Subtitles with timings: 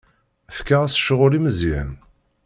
[0.57, 1.91] Fkiɣ-as ccɣel i Meẓyan.